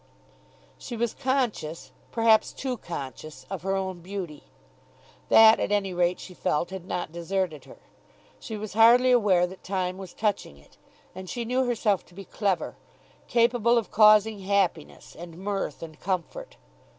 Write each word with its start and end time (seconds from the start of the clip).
She 0.79 0.97
was 0.97 1.13
conscious, 1.13 1.91
perhaps 2.11 2.53
too 2.53 2.77
conscious, 2.77 3.45
of 3.51 3.61
her 3.61 3.75
own 3.75 3.99
beauty. 4.01 4.41
That 5.29 5.59
at 5.59 5.71
any 5.71 5.93
rate, 5.93 6.19
she 6.19 6.33
felt, 6.33 6.71
had 6.71 6.87
not 6.87 7.11
deserted 7.11 7.65
her. 7.65 7.77
She 8.39 8.57
was 8.57 8.73
hardly 8.73 9.11
aware 9.11 9.45
that 9.45 9.63
time 9.63 9.99
was 9.99 10.15
touching 10.15 10.57
it. 10.57 10.75
And 11.13 11.29
she 11.29 11.45
knew 11.45 11.65
herself 11.67 12.03
to 12.07 12.15
be 12.15 12.25
clever, 12.25 12.75
capable 13.27 13.77
of 13.77 13.91
causing 13.91 14.39
happiness, 14.39 15.15
and 15.15 15.37
mirth 15.37 15.83
and 15.83 15.99
comfort. 15.99 16.57